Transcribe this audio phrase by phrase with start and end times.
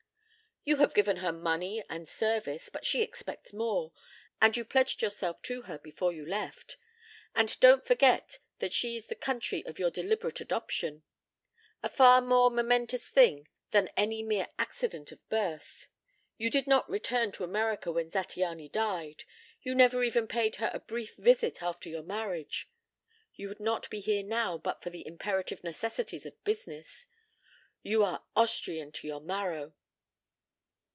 [0.63, 3.93] "You have given her money and service, but she expects more,
[4.39, 6.77] and you pledged yourself to her before you left.
[7.33, 11.01] And don't forget that she is the country of your deliberate adoption.
[11.81, 15.87] A far more momentous thing than any mere accident of birth.
[16.37, 19.23] You did not return to America when Zattiany died.
[19.63, 22.69] You never even paid her a brief visit after your marriage.
[23.33, 27.07] You would not be here now but for the imperative necessities of business.
[27.81, 29.73] You are Austrian to your marrow."